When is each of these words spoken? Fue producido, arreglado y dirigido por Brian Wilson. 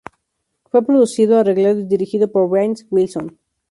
Fue 0.71 0.83
producido, 0.83 1.37
arreglado 1.37 1.79
y 1.79 1.83
dirigido 1.83 2.31
por 2.31 2.49
Brian 2.49 2.73
Wilson. 2.89 3.37